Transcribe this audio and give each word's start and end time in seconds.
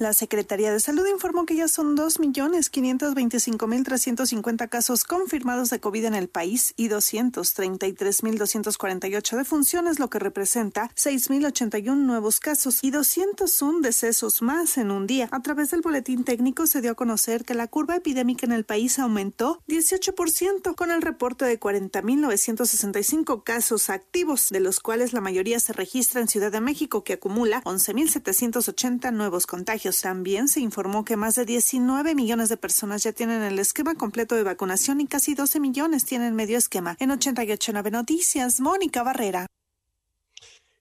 La 0.00 0.12
Secretaría 0.14 0.72
de 0.72 0.80
Salud 0.80 1.06
informó 1.12 1.44
que 1.44 1.56
ya 1.56 1.68
son 1.68 1.94
2.525.350 1.94 4.70
casos 4.70 5.04
confirmados 5.04 5.68
de 5.68 5.78
COVID 5.78 6.06
en 6.06 6.14
el 6.14 6.30
país 6.30 6.72
y 6.78 6.88
233.248 6.88 9.36
defunciones, 9.36 9.98
lo 9.98 10.08
que 10.08 10.18
representa 10.18 10.90
6.081 10.96 11.96
nuevos 11.96 12.40
casos 12.40 12.82
y 12.82 12.92
201 12.92 13.80
decesos 13.80 14.40
más 14.40 14.78
en 14.78 14.90
un 14.90 15.06
día. 15.06 15.28
A 15.32 15.42
través 15.42 15.70
del 15.70 15.82
boletín 15.82 16.24
técnico 16.24 16.66
se 16.66 16.80
dio 16.80 16.92
a 16.92 16.94
conocer 16.94 17.44
que 17.44 17.52
la 17.52 17.66
curva 17.66 17.96
epidémica 17.96 18.46
en 18.46 18.52
el 18.52 18.64
país 18.64 18.98
aumentó 18.98 19.60
18% 19.68 20.76
con 20.76 20.90
el 20.90 21.02
reporte 21.02 21.44
de 21.44 21.60
40.965 21.60 23.44
casos 23.44 23.90
activos, 23.90 24.48
de 24.48 24.60
los 24.60 24.80
cuales 24.80 25.12
la 25.12 25.20
mayoría 25.20 25.60
se 25.60 25.74
registra 25.74 26.22
en 26.22 26.28
Ciudad 26.28 26.50
de 26.50 26.62
México, 26.62 27.04
que 27.04 27.12
acumula 27.12 27.62
11.780 27.64 29.12
nuevos 29.12 29.46
contagios. 29.46 29.89
También 29.92 30.48
se 30.48 30.60
informó 30.60 31.04
que 31.04 31.16
más 31.16 31.34
de 31.34 31.44
19 31.44 32.14
millones 32.14 32.48
de 32.48 32.56
personas 32.56 33.02
ya 33.02 33.12
tienen 33.12 33.42
el 33.42 33.58
esquema 33.58 33.94
completo 33.94 34.36
de 34.36 34.42
vacunación 34.42 35.00
y 35.00 35.06
casi 35.06 35.34
12 35.34 35.58
millones 35.58 36.04
tienen 36.04 36.34
medio 36.34 36.58
esquema. 36.58 36.96
En 37.00 37.10
889 37.10 37.90
Noticias, 37.90 38.60
Mónica 38.60 39.02
Barrera. 39.02 39.46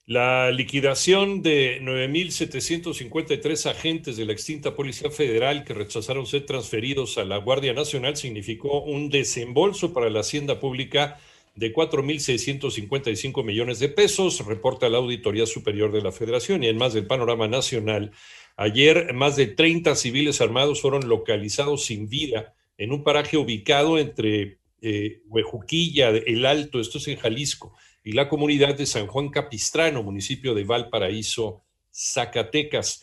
La 0.06 0.50
liquidación 0.50 1.44
de 1.44 1.80
9.753 1.84 3.70
agentes 3.70 4.18
de 4.18 4.25
la 4.25 4.34
extinta 4.34 4.75
Policía 4.75 5.12
Federal 5.12 5.64
que 5.64 5.76
rechazaron 5.76 6.26
ser 6.26 6.47
transferidos 6.47 7.20
a 7.20 7.26
la 7.26 7.38
Guardia 7.38 7.74
Nacional 7.74 8.18
significó 8.18 8.81
un 8.81 9.09
desembolso 9.09 9.94
para 9.94 10.09
la 10.09 10.22
Hacienda 10.22 10.59
Pública 10.59 11.20
de 11.53 11.74
4.655 11.74 13.44
millones 13.44 13.80
de 13.80 13.90
pesos, 13.90 14.44
reporta 14.46 14.90
la 14.90 14.97
Auditoría 14.97 15.46
Superior 15.46 15.91
de 15.91 16.02
la 16.02 16.12
Federación 16.12 16.64
y 16.64 16.68
en 16.70 16.78
más 16.78 16.94
del 16.94 17.06
panorama 17.06 17.47
nacional. 17.47 18.12
Ayer, 18.62 19.14
más 19.14 19.38
de 19.38 19.47
30 19.47 19.96
civiles 19.96 20.42
armados 20.42 20.81
fueron 20.81 21.08
localizados 21.08 21.86
sin 21.86 22.09
vida 22.09 22.53
en 22.78 22.92
un 22.92 23.06
paraje 23.06 23.38
ubicado 23.38 23.97
entre 23.97 24.58
eh, 24.81 25.22
Huejuquilla, 25.28 26.09
El 26.09 26.46
Alto, 26.46 26.81
esto 26.81 26.97
es 26.97 27.08
en 27.08 27.16
Jalisco, 27.16 27.74
y 28.03 28.12
la 28.12 28.28
comunidad 28.28 28.75
de 28.75 28.86
San 28.86 29.08
Juan 29.08 29.30
Capistrano, 29.30 30.03
municipio 30.03 30.53
de 30.53 30.66
Valparaíso, 30.66 31.64
Zacatecas. 31.90 33.02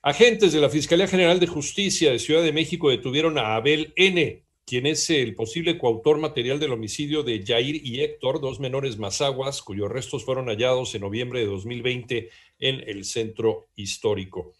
Agentes 0.00 0.54
de 0.54 0.62
la 0.62 0.70
Fiscalía 0.70 1.06
General 1.06 1.38
de 1.38 1.48
Justicia 1.48 2.10
de 2.10 2.18
Ciudad 2.18 2.42
de 2.42 2.52
México 2.52 2.88
detuvieron 2.88 3.36
a 3.36 3.56
Abel 3.56 3.92
N., 3.96 4.42
quien 4.64 4.86
es 4.86 5.10
el 5.10 5.34
posible 5.34 5.76
coautor 5.76 6.16
material 6.16 6.58
del 6.58 6.72
homicidio 6.72 7.22
de 7.22 7.44
Jair 7.46 7.86
y 7.86 8.00
Héctor, 8.00 8.40
dos 8.40 8.58
menores 8.58 8.96
mazaguas, 8.96 9.60
cuyos 9.60 9.90
restos 9.90 10.24
fueron 10.24 10.46
hallados 10.46 10.94
en 10.94 11.02
noviembre 11.02 11.40
de 11.40 11.46
2020 11.46 12.30
en 12.58 12.88
el 12.88 13.04
centro 13.04 13.66
histórico. 13.76 14.54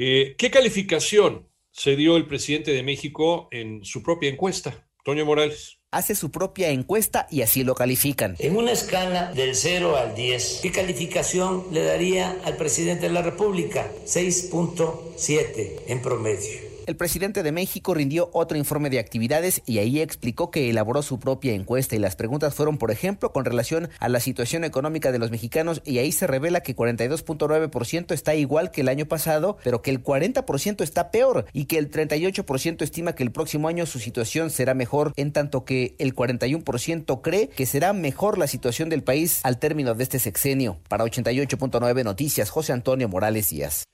Eh, 0.00 0.36
¿Qué 0.38 0.52
calificación 0.52 1.48
se 1.72 1.96
dio 1.96 2.16
el 2.16 2.28
presidente 2.28 2.70
de 2.70 2.84
México 2.84 3.48
en 3.50 3.84
su 3.84 4.04
propia 4.04 4.30
encuesta? 4.30 4.86
Toño 5.04 5.26
Morales. 5.26 5.80
Hace 5.90 6.14
su 6.14 6.30
propia 6.30 6.68
encuesta 6.68 7.26
y 7.32 7.42
así 7.42 7.64
lo 7.64 7.74
califican. 7.74 8.36
En 8.38 8.56
una 8.56 8.70
escala 8.70 9.32
del 9.32 9.56
0 9.56 9.96
al 9.96 10.14
10, 10.14 10.60
¿qué 10.62 10.70
calificación 10.70 11.64
le 11.72 11.82
daría 11.82 12.38
al 12.44 12.56
presidente 12.56 13.08
de 13.08 13.12
la 13.12 13.22
República? 13.22 13.90
6.7 14.04 15.80
en 15.88 16.00
promedio. 16.00 16.67
El 16.88 16.96
presidente 16.96 17.42
de 17.42 17.52
México 17.52 17.92
rindió 17.92 18.30
otro 18.32 18.56
informe 18.56 18.88
de 18.88 18.98
actividades 18.98 19.60
y 19.66 19.76
ahí 19.76 20.00
explicó 20.00 20.50
que 20.50 20.70
elaboró 20.70 21.02
su 21.02 21.20
propia 21.20 21.52
encuesta 21.52 21.94
y 21.94 21.98
las 21.98 22.16
preguntas 22.16 22.54
fueron, 22.54 22.78
por 22.78 22.90
ejemplo, 22.90 23.30
con 23.30 23.44
relación 23.44 23.90
a 24.00 24.08
la 24.08 24.20
situación 24.20 24.64
económica 24.64 25.12
de 25.12 25.18
los 25.18 25.30
mexicanos 25.30 25.82
y 25.84 25.98
ahí 25.98 26.12
se 26.12 26.26
revela 26.26 26.62
que 26.62 26.74
42.9% 26.74 28.14
está 28.14 28.34
igual 28.36 28.70
que 28.70 28.80
el 28.80 28.88
año 28.88 29.04
pasado, 29.04 29.58
pero 29.62 29.82
que 29.82 29.90
el 29.90 30.02
40% 30.02 30.80
está 30.80 31.10
peor 31.10 31.44
y 31.52 31.66
que 31.66 31.76
el 31.76 31.90
38% 31.90 32.80
estima 32.80 33.14
que 33.14 33.22
el 33.22 33.32
próximo 33.32 33.68
año 33.68 33.84
su 33.84 33.98
situación 33.98 34.48
será 34.48 34.72
mejor, 34.72 35.12
en 35.16 35.32
tanto 35.32 35.66
que 35.66 35.94
el 35.98 36.14
41% 36.14 37.20
cree 37.20 37.48
que 37.50 37.66
será 37.66 37.92
mejor 37.92 38.38
la 38.38 38.46
situación 38.46 38.88
del 38.88 39.02
país 39.02 39.40
al 39.42 39.58
término 39.58 39.94
de 39.94 40.04
este 40.04 40.18
sexenio. 40.18 40.78
Para 40.88 41.04
88.9 41.04 42.02
Noticias, 42.02 42.48
José 42.48 42.72
Antonio 42.72 43.10
Morales 43.10 43.50
Díaz. 43.50 43.84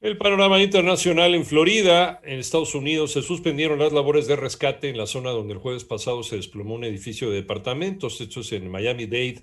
El 0.00 0.16
panorama 0.16 0.62
internacional 0.62 1.34
en 1.34 1.44
Florida, 1.44 2.20
en 2.22 2.38
Estados 2.38 2.76
Unidos, 2.76 3.10
se 3.10 3.22
suspendieron 3.22 3.80
las 3.80 3.92
labores 3.92 4.28
de 4.28 4.36
rescate 4.36 4.88
en 4.88 4.96
la 4.96 5.06
zona 5.06 5.30
donde 5.30 5.54
el 5.54 5.58
jueves 5.58 5.82
pasado 5.82 6.22
se 6.22 6.36
desplomó 6.36 6.76
un 6.76 6.84
edificio 6.84 7.30
de 7.30 7.36
departamentos, 7.36 8.20
esto 8.20 8.42
es 8.42 8.52
en 8.52 8.70
Miami-Dade. 8.70 9.42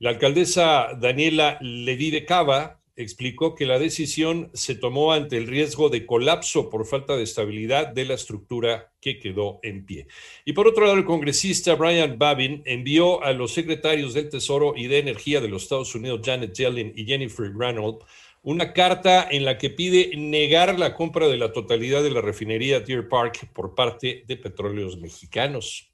La 0.00 0.10
alcaldesa 0.10 0.98
Daniela 1.00 1.56
Levy 1.60 2.10
de 2.10 2.24
Cava 2.24 2.80
explicó 2.96 3.54
que 3.54 3.64
la 3.64 3.78
decisión 3.78 4.50
se 4.54 4.74
tomó 4.74 5.12
ante 5.12 5.36
el 5.36 5.46
riesgo 5.46 5.88
de 5.88 6.04
colapso 6.04 6.68
por 6.68 6.84
falta 6.84 7.16
de 7.16 7.22
estabilidad 7.22 7.86
de 7.86 8.04
la 8.04 8.14
estructura 8.14 8.92
que 9.00 9.20
quedó 9.20 9.60
en 9.62 9.86
pie. 9.86 10.08
Y 10.44 10.52
por 10.52 10.66
otro 10.66 10.84
lado, 10.84 10.98
el 10.98 11.04
congresista 11.04 11.76
Brian 11.76 12.18
Babin 12.18 12.62
envió 12.66 13.22
a 13.22 13.32
los 13.32 13.52
secretarios 13.52 14.14
del 14.14 14.28
Tesoro 14.28 14.74
y 14.76 14.88
de 14.88 14.98
Energía 14.98 15.40
de 15.40 15.48
los 15.48 15.62
Estados 15.62 15.94
Unidos, 15.94 16.22
Janet 16.24 16.54
Yellen 16.54 16.92
y 16.96 17.06
Jennifer 17.06 17.52
Reynolds, 17.56 18.04
una 18.42 18.72
carta 18.72 19.26
en 19.30 19.44
la 19.44 19.56
que 19.56 19.70
pide 19.70 20.10
negar 20.16 20.78
la 20.78 20.94
compra 20.94 21.28
de 21.28 21.36
la 21.36 21.52
totalidad 21.52 22.02
de 22.02 22.10
la 22.10 22.20
refinería 22.20 22.80
Deer 22.80 23.08
Park 23.08 23.48
por 23.52 23.74
parte 23.74 24.24
de 24.26 24.36
petróleos 24.36 24.98
mexicanos. 24.98 25.88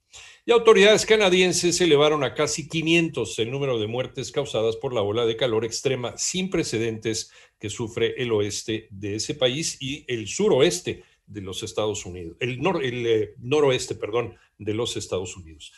Y 0.46 0.50
autoridades 0.50 1.04
canadienses 1.04 1.78
elevaron 1.82 2.24
a 2.24 2.32
casi 2.32 2.66
500 2.66 3.38
el 3.38 3.50
número 3.50 3.78
de 3.78 3.86
muertes 3.86 4.32
causadas 4.32 4.76
por 4.76 4.94
la 4.94 5.02
ola 5.02 5.26
de 5.26 5.36
calor 5.36 5.66
extrema 5.66 6.16
sin 6.16 6.48
precedentes 6.48 7.30
que 7.60 7.68
sufre 7.68 8.14
el 8.16 8.32
oeste 8.32 8.88
de 8.90 9.16
ese 9.16 9.34
país 9.34 9.76
y 9.78 10.06
el 10.08 10.26
suroeste 10.26 11.02
de 11.26 11.42
los 11.42 11.62
Estados 11.62 12.06
Unidos, 12.06 12.38
el, 12.40 12.58
eh, 13.06 13.34
noroeste, 13.38 13.94
perdón, 13.94 14.36
de 14.56 14.72
los 14.72 14.96
Estados 14.96 15.36
Unidos. 15.36 15.72